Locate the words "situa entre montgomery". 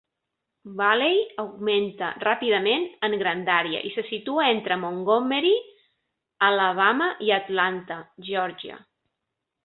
4.07-5.51